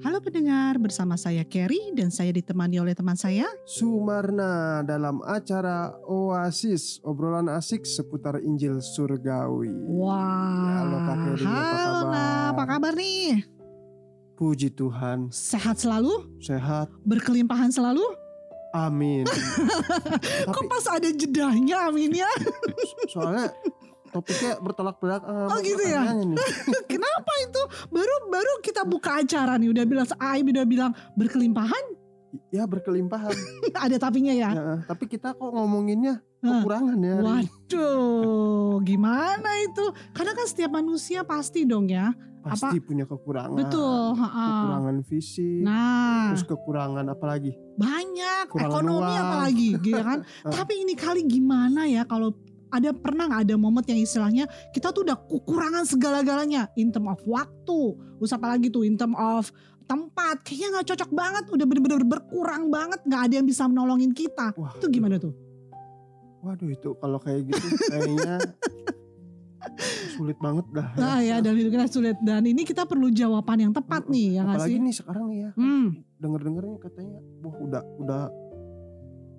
[0.00, 3.44] Halo pendengar, bersama saya Kerry dan saya ditemani oleh teman saya.
[3.68, 9.68] Sumarna dalam acara Oasis, obrolan asik seputar Injil Surgawi.
[9.92, 12.08] Wah, Halo, Kak Kerry, apa halo kabar?
[12.08, 13.44] Nak, apa kabar nih?
[14.34, 16.40] Puji Tuhan, Sehat selalu?
[16.40, 16.88] sehat.
[17.04, 18.00] Berkelimpahan selalu?
[18.72, 19.28] Amin.
[20.48, 22.30] Kok Tapi pas ada jedahnya amin ya?
[23.10, 23.52] soalnya
[24.10, 25.48] topiknya bertolak belakang.
[25.48, 26.02] Oh, gitu ya?
[26.92, 27.62] Kenapa itu?
[27.88, 31.84] Baru baru kita buka acara nih udah bilang Aim udah bilang berkelimpahan?
[32.54, 33.34] Ya berkelimpahan.
[33.86, 34.50] ada tapinya ya?
[34.54, 37.16] Ya, tapi kita kok ngomonginnya kekurangan ya.
[37.22, 39.84] Waduh, gimana itu?
[40.14, 42.14] Karena kan setiap manusia pasti dong ya.
[42.40, 43.52] Pasti punya kekurangan.
[43.52, 44.16] Betul.
[44.16, 44.48] ha-ha.
[44.48, 45.60] Kekurangan fisik.
[45.60, 47.52] Nah, Terus kekurangan apa lagi?
[47.76, 49.20] banyak Kurangan ekonomi uang.
[49.24, 50.18] apalagi, gitu kan?
[50.56, 52.32] Tapi ini kali gimana ya kalau
[52.70, 57.18] ada pernah nggak ada momen yang istilahnya kita tuh udah kekurangan segala-galanya in term of
[57.26, 57.80] waktu,
[58.18, 59.50] usah apalagi tuh in term of
[59.84, 64.54] tempat, kayaknya nggak cocok banget, udah bener-bener berkurang banget, nggak ada yang bisa menolongin kita.
[64.54, 65.34] Wah, Itu gimana tuh?
[66.40, 68.38] Waduh itu kalau kayak gitu kayaknya
[70.16, 70.88] sulit banget dah.
[70.96, 74.42] Nah ya dan hidup kita sulit dan ini kita perlu jawaban yang tepat nih ya
[74.44, 74.80] Apalagi sih?
[74.80, 75.50] nih sekarang nih ya.
[75.56, 75.86] Hmm,
[76.16, 78.22] Dengar-dengarnya katanya, wah udah udah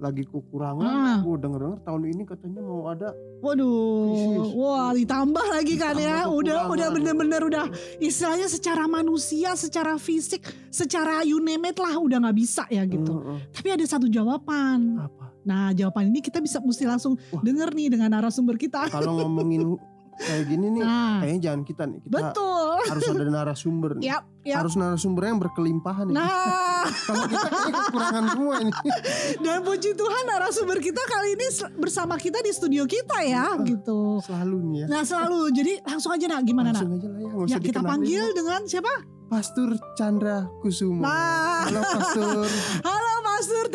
[0.02, 0.82] lagi kekurangan.
[0.82, 1.20] Ah.
[1.22, 3.14] Wah denger-denger tahun ini katanya mau ada.
[3.42, 4.54] waduh, Krisis.
[4.54, 6.74] wah ditambah lagi kan ya, udah kekurangan.
[6.74, 7.66] udah bener-bener udah
[8.02, 13.14] istilahnya secara manusia, secara fisik, secara you name it lah udah nggak bisa ya gitu.
[13.14, 13.38] Heeh.
[13.54, 14.98] Tapi ada satu jawaban.
[14.98, 15.34] apa?
[15.42, 17.42] Nah jawaban ini kita bisa mesti langsung Wah.
[17.42, 18.90] denger nih dengan narasumber kita.
[18.94, 19.78] Kalau ngomongin
[20.20, 22.00] kayak gini nih, Nah, kayaknya jangan kita nih.
[22.04, 22.78] Kita betul.
[22.90, 24.04] harus ada narasumber nih.
[24.12, 24.58] Yap, yap.
[24.64, 26.16] Harus narasumber yang berkelimpahan nih.
[26.18, 28.72] Nah, Kalau kita kayaknya kekurangan semua ini.
[29.46, 34.20] dan puji Tuhan narasumber kita kali ini bersama kita di studio kita ya, gitu.
[34.26, 34.86] Selalu nih ya.
[34.90, 36.82] Nah selalu, jadi langsung aja nak, gimana nak?
[36.82, 38.94] Langsung aja lah ya, nggak Ya kita panggil dengan siapa?
[39.32, 41.08] Pastor Chandra Kusuma.
[41.08, 42.44] Nah, Halo Pastor,
[42.88, 43.11] halo Pastor,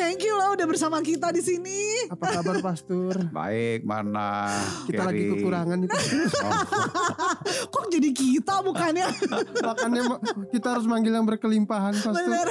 [0.07, 2.07] thank you loh udah bersama kita di sini.
[2.07, 3.27] apa kabar Pastor?
[3.29, 4.47] Baik, mana
[4.87, 5.31] Kita lagi Kerry?
[5.35, 6.19] kekurangan nih Pastor.
[6.39, 6.55] Oh,
[7.69, 9.07] Kok jadi kita bukannya?
[9.67, 12.23] Makanya ma- kita harus manggil yang berkelimpahan Pastor.
[12.23, 12.47] Bener.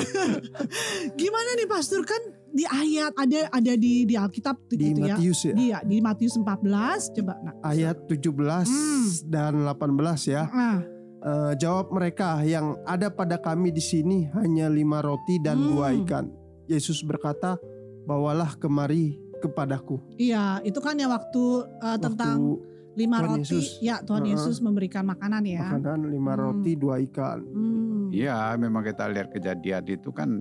[1.14, 5.16] Gimana nih Pastor kan di ayat ada ada di di Alkitab Di gitu ya.
[5.16, 5.54] Matius ya.
[5.54, 7.56] Di, di Matius 14 coba nak.
[7.62, 9.04] Ayat 17 Hmm.
[9.26, 9.80] dan 18
[10.28, 10.44] ya.
[10.46, 10.80] Ah,
[11.18, 15.70] Eh, jawab mereka yang ada pada kami di sini hanya lima roti dan Hmm.
[15.74, 16.30] dua ikan.
[16.66, 17.58] Yesus berkata,
[18.04, 20.02] bawalah kemari kepadaku.
[20.16, 21.44] iya, itu kan ya waktu
[21.80, 23.42] uh, tentang Waktu lima Tuhan roti.
[23.44, 23.66] Yesus.
[23.84, 24.34] Ya, Tuhan Heeh.
[24.40, 25.68] Yesus memberikan makanan ya.
[25.68, 26.42] makanan lima Hmm.
[26.42, 27.44] roti dua ikan.
[27.44, 28.08] Hmm.
[28.10, 30.40] Iya, memang kita lihat kejadian itu kan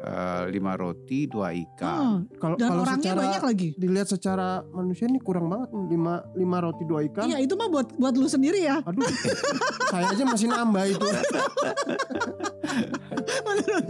[0.00, 2.00] eh, lima roti, dua ikan.
[2.00, 3.68] Oh, Kalau dan kalau orangnya secara banyak lagi.
[3.74, 7.24] dilihat secara manusia ini kurang banget lima lima roti dua ikan.
[7.26, 8.80] Iya, itu mah buat buat lu sendiri ya.
[8.80, 9.04] Aduh,
[9.88, 11.06] saya aja masih nambah itu.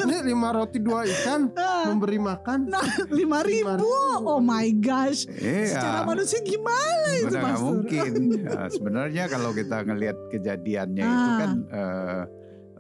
[0.01, 2.67] Ini lima roti dua ikan Ah, memberi makan.
[2.67, 3.87] Nah, lima ribu.
[4.21, 5.29] Oh my gosh.
[5.31, 5.77] Iya.
[5.77, 7.61] Secara manusia gimana itu Pastor?
[7.63, 8.13] mungkin.
[8.41, 11.37] Ya, sebenarnya kalau kita ngelihat kejadiannya itu Ah.
[11.39, 12.23] kan eh,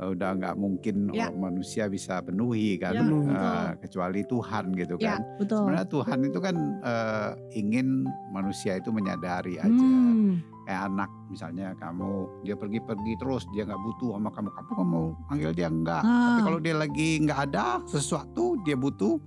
[0.03, 1.28] udah nggak mungkin Ya.
[1.28, 3.00] orang manusia bisa penuhi kan, Ya.
[3.00, 3.69] Eh, betul.
[3.81, 5.21] kecuali Tuhan gitu Ya, kan.
[5.37, 5.59] betul.
[5.61, 7.87] Sebenarnya Tuhan itu kan eh, ingin
[8.31, 9.69] manusia itu menyadari aja.
[9.69, 10.41] Hmm.
[10.62, 12.10] kayak anak misalnya kamu
[12.41, 16.15] dia pergi-pergi terus dia nggak butuh sama kamu kamu mau panggil dia enggak Ah.
[16.31, 19.19] tapi kalau dia lagi nggak ada sesuatu dia butuh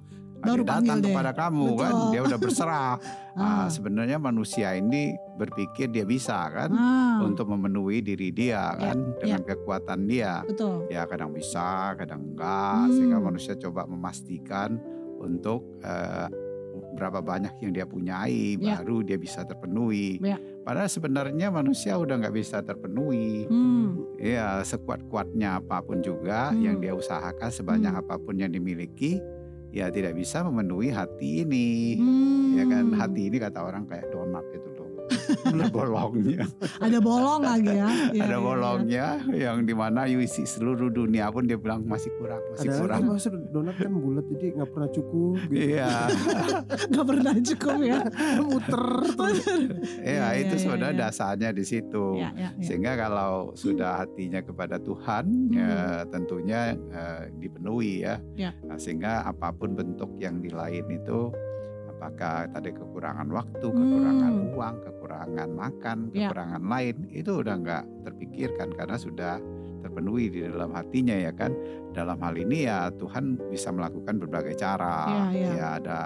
[0.45, 1.09] Baru datang deh.
[1.09, 1.79] kepada kamu Betul.
[1.79, 2.93] kan dia udah berserah
[3.33, 3.65] Ah.
[3.65, 8.97] Ah, sebenarnya manusia ini berpikir dia bisa kan Ah, untuk memenuhi diri dia Ya, kan
[9.17, 10.85] dengan kekuatan dia betul.
[10.87, 12.93] ya kadang bisa kadang enggak Hmm.
[12.93, 14.77] sehingga manusia coba memastikan
[15.17, 16.29] untuk eh,
[16.93, 18.77] berapa banyak yang dia punyai Ya.
[18.77, 20.37] baru dia bisa terpenuhi Ya.
[20.61, 24.13] padahal sebenarnya manusia udah nggak bisa terpenuhi Hmm.
[24.15, 26.61] ya sekuat-kuatnya apa pun juga Hmm.
[26.61, 28.01] yang dia usahakan sebanyak Hmm.
[28.03, 29.17] apa pun yang dimiliki
[29.73, 32.53] ya tidak bisa memenuhi hati ini Hmm.
[32.53, 34.22] ya kan hati ini kata orang kayak loh
[35.43, 36.43] ada bolongnya
[36.79, 37.89] Ada bolong lagi ya.
[38.13, 42.41] Iya, ada iya, bolongnya yang di mana isi seluruh dunia pun dia bilang masih kurang
[42.53, 45.35] masih Ada kurang Pastor donat kan bulat jadi nggak pernah cukup.
[45.47, 45.53] Gitu.
[45.55, 46.41] iya iya.
[46.89, 47.99] Gak pernah cukup ya.
[48.43, 48.83] Muter
[49.13, 49.39] terus.
[50.01, 51.01] iya Iya, itu iya, sebenarnya iya.
[51.07, 52.63] dasarnya di situ Ya, ya, ya.
[52.63, 55.49] sehingga kalau sudah hatinya kepada Tuhan Hmm.
[55.53, 55.73] ya
[56.07, 58.15] tentunya eh, dipenuhi ya.
[58.35, 58.51] Ya.
[58.63, 61.29] Nah, sehingga apa pun bentuk yang di lain itu
[62.03, 63.79] apakah tadi kekurangan waktu, Hmm.
[63.79, 66.27] kekurangan uang, kekurangan makan, Ya.
[66.27, 69.33] kekurangan lain itu udah nggak terpikirkan karena sudah
[69.79, 71.55] terpenuhi di dalam hatinya ya kan.
[71.95, 75.07] Dalam hal ini ya Tuhan bisa melakukan berbagai cara.
[75.07, 75.51] Ya, ya.
[75.55, 75.99] Ya ada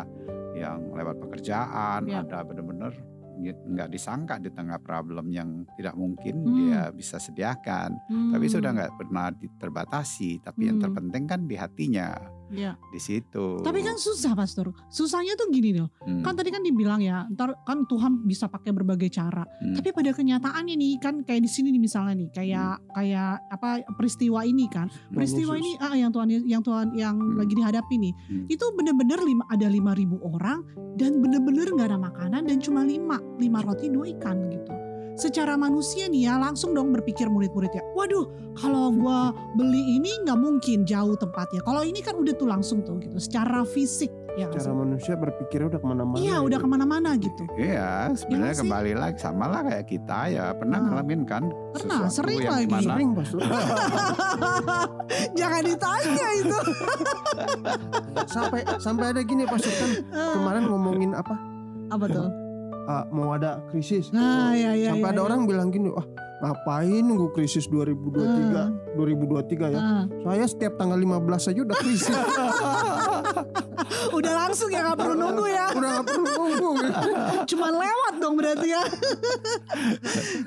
[0.54, 2.22] yang lewat pekerjaan, Ya.
[2.22, 2.94] ada benar-benar
[3.38, 6.54] nggak disangka di tengah problem yang tidak mungkin Hmm.
[6.58, 7.94] dia bisa sediakan.
[8.34, 8.54] Tapi Hmm.
[8.58, 9.30] sudah nggak pernah
[9.62, 10.42] terbatasi.
[10.42, 10.90] Tapi yang Hmm.
[10.90, 12.18] terpenting kan di hatinya
[12.50, 12.80] Ya.
[12.90, 13.60] di situ.
[13.60, 14.72] Tapi kan susah pastor.
[14.88, 15.92] Susahnya tuh gini loh.
[16.00, 19.44] Hmm, Kan tadi kan dibilang ya, ntar kan Tuhan bisa pakai berbagai cara.
[19.44, 23.70] hmm, Tapi pada kenyataannya nih kan kayak di sini nih misalnya nih kayak kayak apa
[23.94, 24.88] peristiwa ini kan.
[25.10, 27.36] Peristiwa ini ah, yang Tuhan yang Tuhan yang Hmm.
[27.36, 28.14] lagi dihadapi nih.
[28.14, 28.46] Hmm.
[28.48, 30.60] Itu bener-bener lima, ada 5000 orang
[30.96, 34.72] dan bener-bener nggak ada makanan dan cuma lima lima roti dua ikan gitu.
[35.18, 37.82] Secara manusia nih ya langsung dong berpikir murid-muridnya.
[37.92, 41.60] Waduh, kalau gua beli ini nggak mungkin jauh tempatnya.
[41.60, 43.18] Kalau ini kan udah tuh langsung tuh gitu.
[43.18, 44.46] Secara fisik ya.
[44.46, 44.78] nggak Cara sih?
[44.78, 46.18] manusia berpikirnya udah ke mana-mana.
[46.18, 46.46] Iya itu.
[46.46, 47.44] udah ke mana-mana gitu.
[47.52, 48.62] Iya, sebenarnya nggak sih?
[48.64, 50.84] kembali lagi sama lah kayak kita ya pernah Ah.
[50.88, 51.44] ngalamin kan
[51.74, 52.66] Pernah, sering yang lagi.
[52.70, 53.10] dimana- Sering.
[55.34, 56.58] Jangan ditanya itu.
[58.28, 59.90] sampai sampai ada gini pastor kan
[60.32, 61.36] kemarin ngomongin apa?
[61.88, 62.28] apa tuh?
[62.88, 64.10] Ah, mau ada krisis.
[64.16, 65.26] Nah, ya, ya, sampai ya, ada ya.
[65.28, 66.08] orang bilang gini, wah
[66.38, 69.80] ngapain nunggu krisis 2023 2023 ya?
[69.82, 72.14] Ah, Saya setiap tanggal 15 aja udah krisis.
[74.18, 75.66] udah langsung ya nggak perlu nunggu ya.
[75.74, 76.72] udah gak perlu nunggu.
[77.50, 78.82] Cuma lewat dong berarti ya.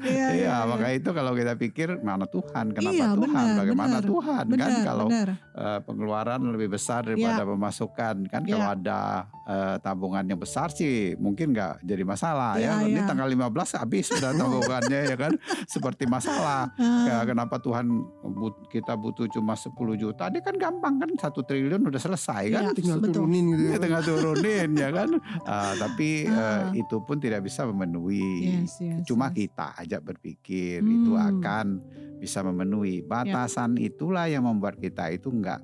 [0.03, 4.05] Iya, Iya, makanya itu kalau kita pikir mana Tuhan, kenapa Iya, Tuhan, benar, bagaimana benar.
[4.07, 5.29] Tuhan kan Benar, kalau benar.
[5.53, 8.77] eh, pengeluaran lebih besar daripada pemasukan kan kalau Iya.
[8.77, 9.01] ada
[9.45, 12.87] eh, tabungan yang besar sih mungkin nggak jadi masalah Iya, ya.
[12.87, 13.05] Ini iya.
[13.05, 15.33] tanggal 15 habis sudah tabungannya ya kan
[15.69, 16.71] seperti masalah.
[16.73, 17.91] Ah, Ya, kenapa Tuhan
[18.25, 20.29] but- kita butuh cuma 10 juta?
[20.29, 22.63] Dia kan gampang kan satu triliun udah selesai kan.
[22.65, 23.27] Iya, Tinggal betul.
[23.27, 23.63] turunin gitu.
[23.65, 23.79] Ya, ya.
[23.79, 25.11] tengah turunin ya kan.
[25.43, 26.71] Ah, tapi Ah.
[26.73, 28.61] itu pun tidak bisa memenuhi.
[28.65, 29.37] Yes, yes, Cuma yes.
[29.47, 31.29] kita aja berpikir itu Hmm.
[31.37, 31.67] akan
[32.17, 33.01] bisa memenuhi.
[33.01, 35.61] Batasan itulah yang membuat kita itu enggak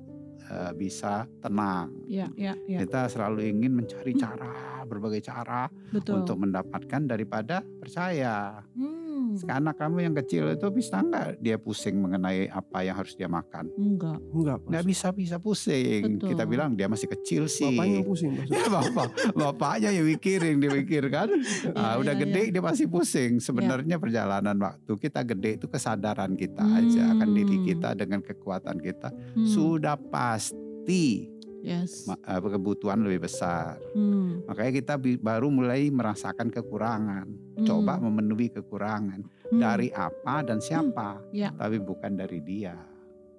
[0.47, 1.91] eh, bisa tenang.
[2.07, 2.79] Iya, iya, iya.
[2.79, 6.23] Kita selalu ingin mencari cara, berbagai cara Betul.
[6.23, 8.63] untuk mendapatkan daripada percaya.
[8.71, 9.06] Hmm,
[9.47, 13.67] Anak kamu yang kecil itu bisa nggak dia pusing mengenai apa yang harus dia makan?
[13.71, 14.17] enggak.
[14.27, 14.87] Enggak, Nggak Pas.
[14.87, 16.15] bisa bisa pusing.
[16.15, 16.29] Betul.
[16.31, 17.67] Kita bilang dia masih kecil sih.
[17.67, 18.53] Bapaknya yang pusing, Pastor.
[18.53, 21.29] Ya bapak, bapaknya yang mikirin, dia mikir kan.
[21.73, 22.51] Ah, Iya, udah iya, gede iya.
[22.51, 23.31] dia masih pusing.
[23.37, 27.65] Sebenarnya perjalanan waktu kita gede itu kesadaran kita aja akan diri Hmm.
[27.65, 31.27] kita dengan kekuatan kita Hmm, sudah pasti
[31.59, 32.05] Yes.
[32.07, 33.77] eh, kebutuhan lebih besar.
[33.91, 37.27] Hmm, Makanya kita baru mulai merasakan kekurangan.
[37.63, 39.19] Coba hmm, memenuhi kekurangan
[39.49, 41.49] hmm, dari apa dan siapa, Ya.
[41.51, 42.77] tapi bukan dari dia.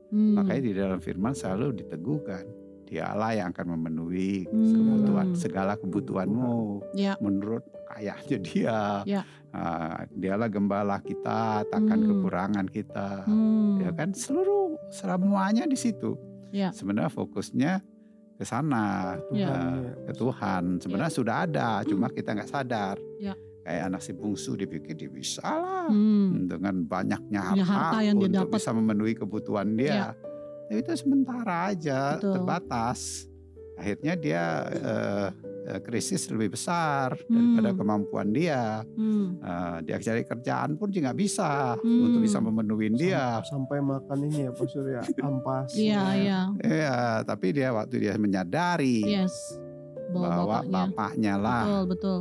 [0.09, 2.45] hmm, Makanya di dalam firman selalu diteguhkan.
[2.85, 4.73] Dialah yang akan memenuhi Hmm.
[4.73, 7.21] kebutuhan segala kebutuhanmu Ya.
[7.21, 8.79] menurut kayanya dia.
[9.05, 9.23] Ya.
[9.49, 12.09] Ah, dialah gembala kita, takkan Hmm.
[12.11, 13.25] kekurangan kita.
[13.25, 16.17] hmm, Ya kan seluruh semuanya di situ.
[16.49, 16.73] Ya.
[16.73, 17.85] Sebenarnya fokusnya
[18.39, 19.51] ke sana, Ya.
[19.51, 19.59] Ya.
[20.07, 20.79] ke Tuhan.
[20.79, 22.97] Sebenarnya sudah ada, cuma kita nggak sadar.
[23.19, 23.35] Ya.
[23.61, 28.17] Kayak anak si bungsu dipikir dia bisa lah hmm, dengan banyaknya Ya, harta, harta yang
[28.17, 28.57] dia untuk dapat.
[28.57, 30.15] bisa memenuhi kebutuhan dia.
[30.65, 32.33] Tapi itu sementara aja, Betul.
[32.33, 33.27] terbatas.
[33.75, 35.29] Akhirnya dia eh,
[35.69, 37.77] eh, krisis lebih besar daripada Hmm.
[37.77, 38.81] kemampuan dia.
[38.89, 42.09] hmm, Eh, dia cari kerjaan pun juga bisa Hmm.
[42.09, 43.45] untuk bisa memenuhi dia.
[43.45, 45.69] Sam- Sampai makan ini ya Pastor ya, ampas.
[45.73, 46.41] Iya, iya.
[46.59, 49.35] Iya, tapi dia waktu dia menyadari Yes.
[50.09, 50.73] bahwa bapaknya.
[50.89, 52.19] bapaknya lah Betul, betul.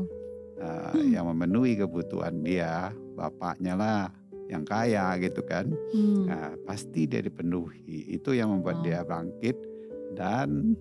[0.57, 1.07] eh, Hmm.
[1.09, 4.01] yang memenuhi kebutuhan dia, bapaknya lah
[4.45, 5.71] yang kaya gitu kan.
[5.89, 6.23] Hmm.
[6.25, 7.83] Nah, pasti dia dipenuhi.
[8.09, 8.85] Itu yang membuat Wow.
[8.85, 9.55] dia bangkit
[10.13, 10.75] dan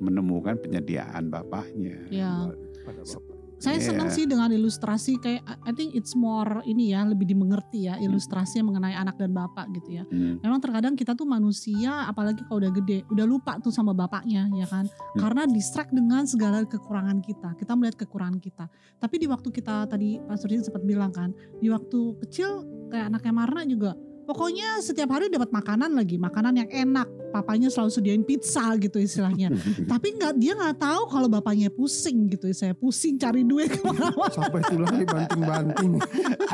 [0.00, 1.96] menemukan penyediaan bapaknya.
[2.10, 2.50] Ya.
[2.82, 3.36] Pada Bapak.
[3.56, 3.88] Saya Iya.
[3.88, 8.60] senang sih dengan ilustrasi kayak I think it's more ini ya lebih dimengerti ya ilustrasi
[8.60, 10.04] yang mengenai anak dan bapak gitu ya.
[10.12, 10.36] Hmm.
[10.44, 14.68] Memang terkadang kita tuh manusia apalagi kalau udah gede udah lupa tuh sama bapaknya ya
[14.68, 14.84] kan.
[14.84, 15.18] Hmm.
[15.24, 17.56] Karena distract dengan segala kekurangan kita.
[17.56, 18.68] Kita melihat kekurangan kita.
[19.00, 22.60] Tapi di waktu kita tadi Pak Surya sempat bilang kan, di waktu kecil
[22.92, 23.96] kayak anaknya Marna juga
[24.26, 27.06] Pokoknya setiap hari dapat makanan lagi, makanan yang enak.
[27.30, 29.54] Papanya selalu sediain pizza gitu istilahnya.
[29.92, 32.50] Tapi nggak dia nggak tahu kalau bapaknya pusing gitu.
[32.50, 35.92] Saya pusing cari duit ke mana-mana Sampai tulang dibanting-banting.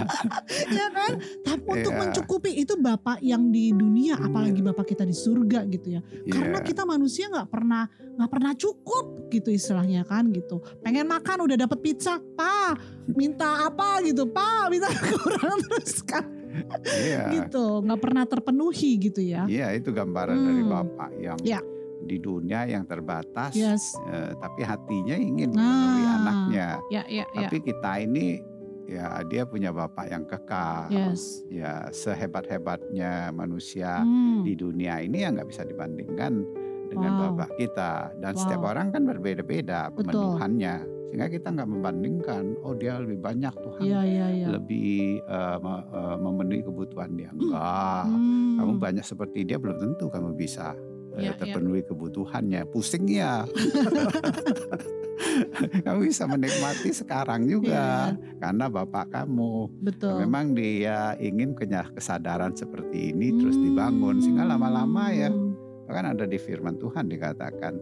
[0.76, 1.12] ya kan.
[1.40, 2.00] Tapi untuk Iya.
[2.08, 4.28] mencukupi itu bapak yang di dunia, Dunia.
[4.28, 6.00] apalagi bapak kita di surga gitu ya.
[6.28, 6.66] Karena Iya.
[6.66, 10.60] kita manusia nggak pernah nggak pernah cukup gitu istilahnya kan gitu.
[10.84, 12.76] Pengen makan udah dapet pizza, pa
[13.08, 16.41] minta apa gitu, pa minta kurang terus kan
[16.84, 17.22] Iya.
[17.32, 17.80] gitu.
[17.80, 19.44] Nggak pernah terpenuhi gitu ya.
[19.46, 20.72] Iya, itu gambaran dari Hmm.
[20.72, 21.60] bapak yang Ya.
[22.02, 23.94] di dunia yang terbatas, Yes.
[24.06, 26.68] eh, tapi hatinya ingin memenuhi anaknya.
[26.90, 27.46] Ya ya ya.
[27.46, 28.42] Tapi kita ini
[28.84, 30.90] ya dia punya bapak yang kekal.
[30.90, 31.46] Yes.
[31.46, 34.42] Ya sehebat-hebatnya manusia Hmm.
[34.42, 36.42] di dunia ini yang nggak bisa dibandingkan
[36.90, 37.22] dengan Wow.
[37.32, 38.12] bapak kita.
[38.18, 38.70] Dan setiap Wow.
[38.74, 40.36] orang kan berbeda-beda Betul.
[41.12, 44.46] Sehingga kita nggak membandingkan oh dia lebih banyak Tuhan Iya, iya, iya.
[44.48, 45.58] lebih eh,
[46.16, 48.56] memenuhi kebutuhan dia enggak Hmm.
[48.56, 50.72] kamu banyak seperti dia belum tentu kamu bisa
[51.14, 51.36] iya.
[51.36, 53.44] terpenuhi kebutuhannya pusing ya
[55.84, 60.24] kamu bisa menikmati sekarang juga karena bapak kamu Betul.
[60.24, 65.52] memang dia ingin punya kesadaran seperti ini terus dibangun sehingga lama-lama ya Hmm.
[65.84, 67.76] bahkan ada di firman Tuhan dikatakan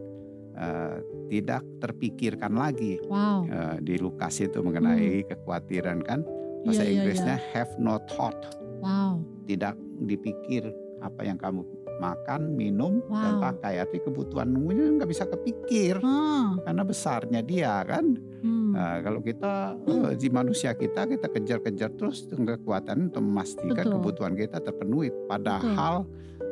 [0.53, 0.97] eh,
[1.29, 3.45] tidak terpikirkan lagi Wow.
[3.45, 6.21] Eh, di Lukas itu mengenai kekhawatiran kan
[6.61, 6.85] bahasa Hmm.
[6.85, 7.47] Iya, iya, Inggrisnya iya.
[7.53, 8.37] have no thought
[8.79, 9.21] Wow.
[9.45, 11.61] tidak dipikir apa yang kamu
[11.97, 13.45] makan minum dan Wow.
[13.47, 16.57] pakai arti kebutuhanmu nggak bisa kepikir Ah.
[16.61, 18.73] karena besarnya dia kan Hmm.
[18.73, 23.93] Nah, kalau kita eh, di manusia kita kita kejar-kejar terus kekuatan untuk memastikan Betul.
[23.99, 26.09] kebutuhan kita terpenuhi padahal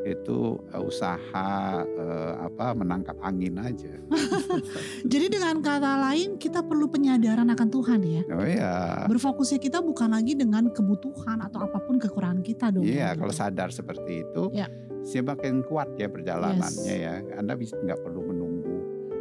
[0.08, 1.52] itu usaha
[1.84, 3.92] eh, apa menangkap angin aja.
[5.12, 8.24] Jadi dengan kata lain kita perlu penyadaran akan Tuhan ya.
[8.32, 8.74] Oh iya.
[9.06, 12.86] Berfokusnya kita bukan lagi dengan kebutuhan atau apa pun kekurangan kita dong.
[12.86, 13.26] Iya, gitu.
[13.26, 14.68] kalau sadar seperti itu, Ya.
[15.04, 17.16] semakin kuat ya perjalanannya ya.
[17.36, 18.78] Anda bisa nggak perlu menunggu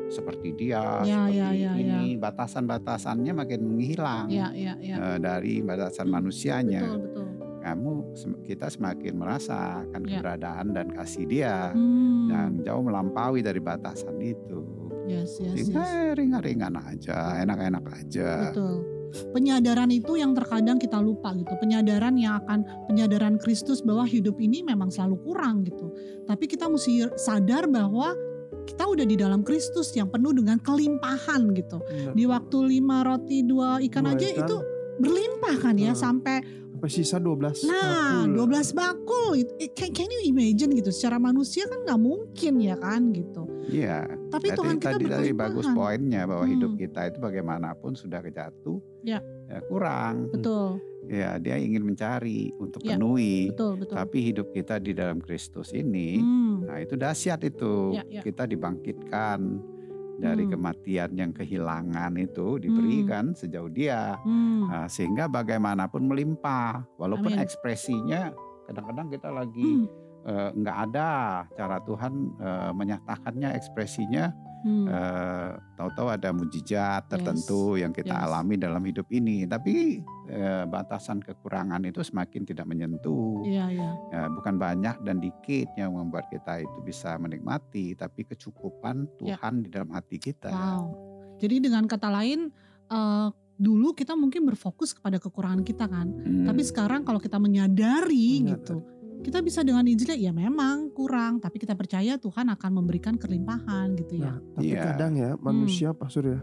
[0.08, 2.16] seperti dia, Ya, seperti ya, ya, ini.
[2.16, 4.96] Batasan-batasannya makin menghilang Iya, iya, iya.
[4.96, 6.80] eh, dari batasan manusianya.
[6.80, 7.27] Betul, betul.
[7.68, 10.16] Kamu kita semakin merasakan Ya.
[10.16, 12.32] keberadaan dan kasih dia Hmm.
[12.32, 14.64] yang jauh melampaui dari batasan itu.
[15.04, 16.16] Yes, yes, Sehingga yes.
[16.16, 18.52] ringan-ringan aja, enak-enak aja.
[18.52, 18.74] Betul.
[19.32, 21.56] Penyadaran itu yang terkadang kita lupa gitu.
[21.56, 25.88] Penyadaran yang akan penyadaran Kristus bahwa hidup ini memang selalu kurang gitu.
[26.24, 28.12] Tapi kita mesti sadar bahwa
[28.68, 31.80] kita udah di dalam Kristus yang penuh dengan kelimpahan gitu.
[31.80, 32.12] Benar.
[32.12, 34.44] Di waktu lima roti dua ikan Dua aja ikan.
[34.44, 34.56] itu
[35.00, 36.44] berlimpah kan ya Sampai
[36.86, 38.46] sisa 12 nah bakul.
[38.46, 39.30] 12 bakul.
[39.74, 40.94] Can, can you imagine gitu?
[40.94, 43.42] Secara manusia kan nggak mungkin ya kan gitu.
[43.66, 44.06] Iya.
[44.30, 46.54] Tapi Tadi Tuhan kita tadi tadi bagus poinnya bahwa Hmm.
[46.54, 49.18] hidup kita itu bagaimanapun sudah jatuh, Ya.
[49.50, 50.30] ya kurang.
[50.30, 53.48] Betul, Ya dia ingin mencari untuk Ya, penuhi.
[53.48, 53.96] betul, betul.
[53.96, 56.68] Tapi hidup kita di dalam Kristus ini, Hmm.
[56.68, 57.96] nah itu dahsyat itu.
[57.96, 58.20] Ya, ya.
[58.20, 59.40] Kita dibangkitkan
[60.18, 60.52] dari Hmm.
[60.58, 64.18] kematian yang kehilangan itu diberikan sejauh dia.
[64.26, 64.66] Hmm.
[64.66, 67.42] Nah, sehingga bagaimanapun melimpah, walaupun Amin.
[67.42, 68.34] ekspresinya
[68.66, 69.86] kadang-kadang kita lagi Hmm.
[70.24, 71.10] Eh, nggak ada
[71.52, 74.90] cara Tuhan eh, menyatakannya ekspresinya Hmm.
[74.90, 78.24] eh, tahu-tahu ada mujizat tertentu yang kita yes.
[78.26, 83.90] alami dalam hidup ini tapi eh, batasan kekurangan itu semakin tidak menyentuh Iya, iya.
[84.10, 89.38] Ya, bukan banyak dan dikit yang membuat kita itu bisa menikmati tapi kecukupan Ya.
[89.38, 90.90] Tuhan di dalam hati kita Wow.
[91.38, 92.50] Jadi dengan kata lain,
[92.90, 96.10] eh, dulu kita mungkin berfokus kepada kekurangan kita kan.
[96.10, 96.46] Hmm.
[96.50, 98.58] Tapi sekarang kalau kita menyadari Menyadari.
[98.58, 98.76] gitu,
[99.18, 104.18] kita bisa dengan izinnya ya memang kurang, tapi kita percaya Tuhan akan memberikan kelimpahan gitu
[104.18, 104.32] ya.
[104.32, 104.82] Nah, tapi Iya.
[104.86, 106.38] kadang ya manusia Pak Surya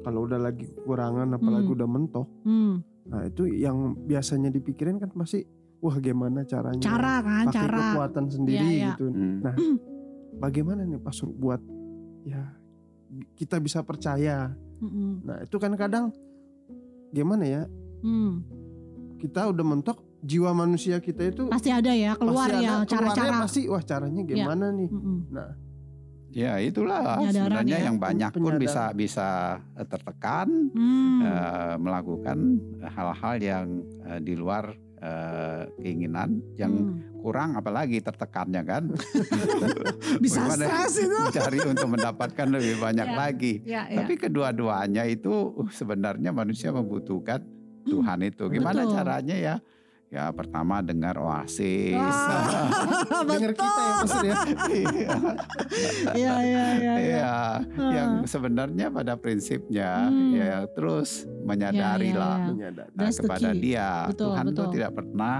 [0.00, 1.76] kalau udah lagi kekurangan apalagi Hmm.
[1.76, 2.74] udah mentok, Hmm.
[3.04, 5.42] nah itu yang biasanya dipikirin kan pasti
[5.78, 7.78] wah gimana caranya Cara kan, pakai cara.
[7.92, 8.88] kekuatan sendiri Iya, iya.
[8.92, 9.06] gitu.
[9.08, 9.36] Hmm.
[9.40, 9.54] Nah,
[10.38, 11.60] bagaimana nih Pak Sur buat
[12.22, 12.56] ya
[13.34, 14.50] kita bisa percaya.
[14.80, 15.22] Mm-mm.
[15.22, 16.10] Nah, itu kan kadang
[17.10, 17.62] gimana ya?
[18.00, 18.42] Hmm.
[19.16, 23.36] Kita udah mentok jiwa manusia kita itu Pasti ada ya keluar pasti ya cara-cara.
[23.38, 24.88] pasti wah caranya gimana nih?
[24.88, 25.18] Mm-mm.
[25.28, 25.50] Nah,
[26.30, 27.84] ya itulah Penyadaran sebenarnya ya.
[27.84, 28.62] yang banyak pun Penyadaran.
[28.62, 29.28] bisa bisa
[29.72, 31.20] eh, tertekan Hmm.
[31.20, 32.38] eh, melakukan
[32.82, 33.66] hal-hal yang
[34.02, 37.20] eh, di luar eh, keinginan yang Hmm.
[37.20, 38.84] kurang apalagi tertekannya kan
[40.20, 41.12] Bisa stres itu.
[41.14, 43.14] mencari untuk mendapatkan lebih banyak Ya.
[43.14, 43.96] lagi Ya, ya.
[43.98, 47.40] tapi kedua-duanya itu uh, sebenarnya manusia membutuhkan
[47.84, 48.86] Tuhan itu gimana Hmm.
[48.86, 48.94] Betul.
[48.94, 49.54] caranya ya
[50.08, 54.36] ya pertama dengar oasis Wah, dengar kita ya Pak Sur ya.
[54.64, 55.14] Iya,
[56.14, 56.94] Iya, iya, iya.
[56.94, 56.94] iya.
[57.00, 57.34] iya.
[57.92, 60.32] yang sebenarnya pada prinsipnya Hmm.
[60.32, 62.46] ya terus menyadari Ya, ya, lah ya.
[62.48, 62.90] Menyadari.
[62.90, 64.56] Nah, That's the kepada dia Betul, Tuhan betul.
[64.56, 65.36] tuh tidak pernah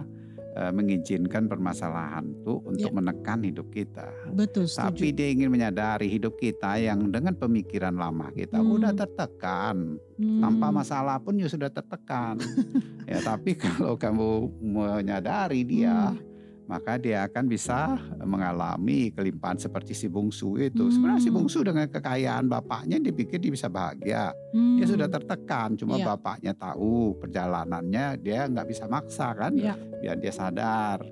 [0.55, 2.95] eh, mengizinkan permasalahan itu untuk Ya.
[2.95, 4.07] menekan hidup kita.
[4.31, 5.11] Betul, Tapi setuju.
[5.13, 8.71] dia ingin menyadari hidup kita yang dengan pemikiran lama kita Hmm.
[8.73, 10.39] udah tertekan, Hmm.
[10.39, 12.39] tanpa masalah pun ya sudah tertekan.
[13.11, 14.31] ya tapi kalau kamu
[14.61, 16.34] menyadari dia, Hmm.
[16.65, 20.89] Maka dia akan bisa mengalami kelimpahan seperti si bungsu itu.
[20.89, 20.93] Hmm.
[20.93, 24.33] Sebenarnya si bungsu dengan kekayaan bapaknya dipikir dia bisa bahagia.
[24.53, 24.81] Hmm.
[24.81, 26.17] Dia sudah tertekan, cuma Iya.
[26.17, 29.77] bapaknya tahu perjalanannya dia nggak bisa maksa kan, Iya.
[30.01, 31.05] biar dia sadar.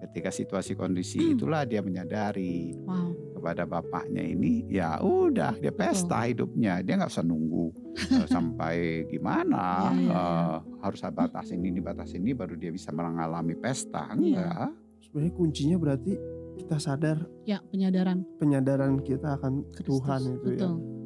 [0.00, 1.36] Ketika situasi kondisi Hmm.
[1.36, 3.36] itulah dia menyadari Wow.
[3.36, 7.68] kepada bapaknya ini, ya udah dia pesta hidupnya, dia nggak usah nunggu
[8.24, 10.16] eh, sampai gimana Iya, iya, iya.
[10.16, 14.16] eh, harus batas ini, ini batas ini baru dia bisa mengalami pesta, Iya.
[14.16, 14.70] enggak?
[15.00, 16.12] Sebenarnya kuncinya berarti
[16.60, 19.98] kita sadar Ya, penyadaran penyadaran kita akan Kristus.
[20.00, 20.60] Tuhan itu ya.
[20.60, 20.74] Betul.
[20.76, 20.99] Wah,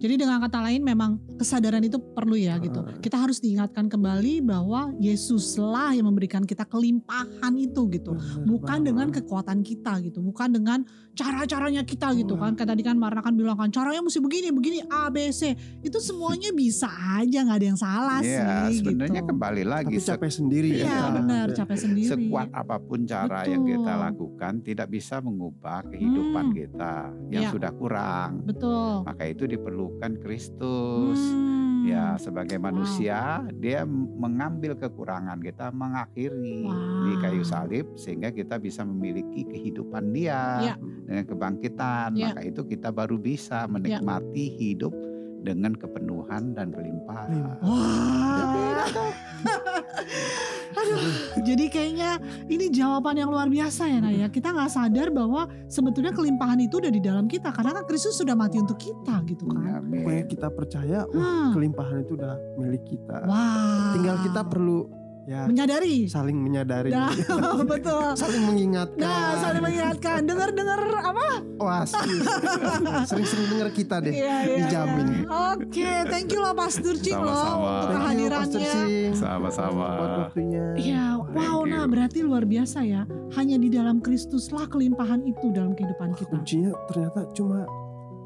[0.00, 2.80] Jadi dengan kata lain memang kesadaran itu perlu ya gitu.
[2.98, 8.16] Kita harus diingatkan kembali bahwa Yesuslah yang memberikan kita kelimpahan itu gitu.
[8.42, 10.80] Bukan dengan kekuatan kita gitu, bukan dengan
[11.12, 12.56] cara-caranya kita gitu kan.
[12.56, 15.52] Kayak tadi kan Marna kan bilang kan caranya mesti begini, begini A B C.
[15.80, 19.30] Itu semuanya bisa aja nggak ada yang salah Iya, sih sebenarnya gitu.
[19.30, 20.76] kembali lagi tapi capek sendiri ya.
[20.80, 21.08] Iya Iya.
[21.12, 22.08] benar, capek sendiri.
[22.08, 24.00] sekuat apa pun cara yang kita Betul.
[24.00, 26.56] lakukan tidak bisa mengubah kehidupan Hmm.
[26.56, 26.94] kita
[27.28, 27.52] yang Iya.
[27.52, 28.30] sudah kurang.
[28.48, 29.04] Betul.
[29.04, 29.89] Maka itu diperlukan
[30.20, 31.18] Kristus.
[31.18, 31.58] Hmm.
[31.80, 36.68] Ya, sebagai manusia dia m- mengambil kekurangan kita, mengakhiri
[37.02, 37.48] di kayu Wow.
[37.48, 40.74] salib sehingga kita bisa memiliki kehidupan dia Ya.
[40.76, 42.14] dengan kebangkitan.
[42.14, 42.30] Ya.
[42.30, 44.92] Maka itu kita baru bisa menikmati hidup
[45.40, 47.56] dengan kepenuhan dan kelimpahan.
[47.58, 47.79] Wah.
[51.50, 52.10] Jadi kayaknya
[52.46, 54.26] ini jawaban yang luar biasa ya Naya.
[54.30, 58.38] Kita nggak sadar bahwa sebetulnya kelimpahan itu udah di dalam kita karena kan Kristus sudah
[58.38, 59.82] mati untuk kita gitu kan.
[59.82, 61.52] Pokoknya kita percaya, wah Hmm.
[61.56, 63.26] kelimpahan itu udah milik kita.
[63.26, 63.96] Wah.
[63.96, 64.99] Tinggal kita perlu
[65.30, 66.10] ya menyadari.
[66.10, 67.14] saling menyadari, Nah,
[67.70, 68.18] betul.
[68.18, 68.98] saling mengingatkan.
[69.00, 70.18] Nah, saling mengingatkan.
[70.26, 71.26] Dengar-dengar apa?
[71.56, 72.18] Wah, sih.
[73.08, 74.10] sering-sering dengar kita deh.
[74.10, 75.06] Iya, iya, dijamin.
[75.06, 75.22] iya.
[75.54, 77.30] Oke, thank you loh Pastor Cing loh
[77.62, 78.74] untuk kehadirannya.
[79.14, 79.86] Sama-sama.
[79.94, 80.64] Buat waktunya.
[80.74, 83.06] Iya, Thank wow, nah berarti luar biasa ya.
[83.30, 86.32] Hanya di dalam Kristuslah kelimpahan itu dalam kehidupan kita.
[86.32, 87.62] Kuncinya ternyata cuma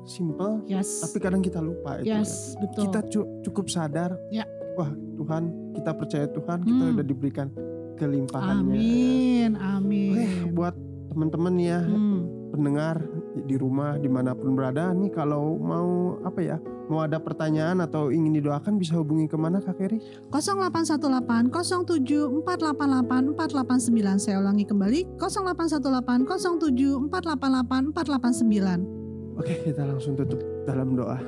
[0.04, 1.00] simple, Yes.
[1.02, 2.08] tapi kadang kita lupa itu.
[2.08, 2.20] ya.
[2.20, 2.80] Yes, betul.
[2.82, 4.16] Kita cu- cukup sadar.
[4.30, 4.49] Ya.
[4.75, 6.95] Wah, Tuhan, kita percaya Tuhan, kita Hmm.
[6.99, 7.49] udah diberikan
[7.95, 8.75] kelimpahannya.
[8.75, 10.50] Amin, Oke, amin.
[10.50, 10.75] buat
[11.09, 12.26] teman-teman ya, Hmm.
[12.50, 12.99] pendengar
[13.40, 15.88] di rumah di mana pun berada nih kalau mau
[16.23, 19.99] apa ya mau ada pertanyaan atau ingin didoakan bisa hubungi ke mana Kak Keri?
[20.31, 28.87] 0818 07 488 489 saya ulangi kembali 0818 07 488 489
[29.35, 31.19] Oke kita langsung tutup dalam doa.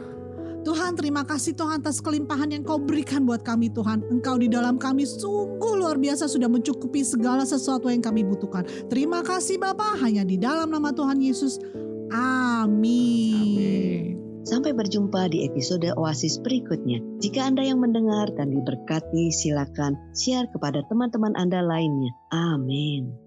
[0.67, 4.83] Tuhan terima kasih Tuhan atas kelimpahan yang kau berikan buat kami Tuhan Engkau di dalam
[4.83, 10.27] kami sungguh luar biasa sudah mencukupi segala sesuatu yang kami butuhkan Terima kasih Bapa hanya
[10.27, 11.63] di dalam nama Tuhan Yesus
[12.11, 14.19] Amin.
[14.47, 17.03] Sampai berjumpa di episode Oasis berikutnya.
[17.19, 22.15] Jika Anda yang mendengar dan diberkati, silakan share kepada teman-teman Anda lainnya.
[22.31, 23.26] Amin.